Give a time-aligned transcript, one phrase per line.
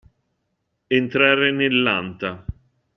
[0.87, 2.43] Entrare nell'anta.